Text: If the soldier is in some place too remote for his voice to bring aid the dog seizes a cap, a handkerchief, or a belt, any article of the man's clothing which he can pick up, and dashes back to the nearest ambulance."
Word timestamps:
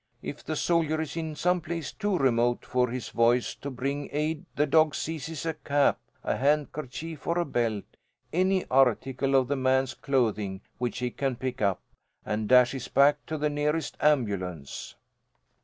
If 0.23 0.43
the 0.43 0.55
soldier 0.55 0.99
is 0.99 1.15
in 1.15 1.35
some 1.35 1.61
place 1.61 1.91
too 1.91 2.17
remote 2.17 2.65
for 2.65 2.89
his 2.89 3.09
voice 3.09 3.53
to 3.57 3.69
bring 3.69 4.09
aid 4.11 4.45
the 4.55 4.65
dog 4.65 4.95
seizes 4.95 5.45
a 5.45 5.53
cap, 5.53 5.99
a 6.23 6.37
handkerchief, 6.37 7.27
or 7.27 7.37
a 7.37 7.45
belt, 7.45 7.83
any 8.33 8.65
article 8.71 9.35
of 9.35 9.47
the 9.47 9.55
man's 9.55 9.93
clothing 9.93 10.61
which 10.79 10.97
he 10.97 11.11
can 11.11 11.35
pick 11.35 11.61
up, 11.61 11.83
and 12.25 12.49
dashes 12.49 12.87
back 12.87 13.23
to 13.27 13.37
the 13.37 13.51
nearest 13.51 13.95
ambulance." 13.99 14.95